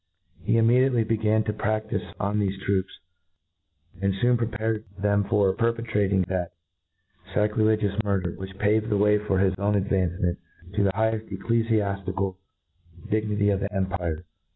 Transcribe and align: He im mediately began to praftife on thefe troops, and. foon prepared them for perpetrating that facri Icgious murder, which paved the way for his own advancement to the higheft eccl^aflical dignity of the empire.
He 0.41 0.57
im 0.57 0.65
mediately 0.65 1.03
began 1.03 1.43
to 1.43 1.53
praftife 1.53 2.15
on 2.19 2.39
thefe 2.39 2.59
troops, 2.63 2.89
and. 4.01 4.15
foon 4.19 4.35
prepared 4.35 4.83
them 4.97 5.23
for 5.25 5.53
perpetrating 5.53 6.23
that 6.23 6.53
facri 7.35 7.65
Icgious 7.65 8.03
murder, 8.03 8.31
which 8.31 8.57
paved 8.57 8.89
the 8.89 8.97
way 8.97 9.19
for 9.19 9.37
his 9.37 9.53
own 9.59 9.75
advancement 9.75 10.39
to 10.73 10.81
the 10.85 10.91
higheft 10.93 11.29
eccl^aflical 11.37 12.37
dignity 13.11 13.51
of 13.51 13.59
the 13.59 13.71
empire. 13.71 14.25